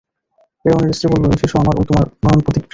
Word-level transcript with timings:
ফিরআউনের 0.61 0.95
স্ত্রী 0.97 1.07
বলল, 1.11 1.23
এই 1.27 1.39
শিশু 1.41 1.55
আমার 1.61 1.75
ও 1.77 1.83
তোমার 1.89 2.05
নয়ন 2.23 2.39
প্রীতিকর। 2.45 2.67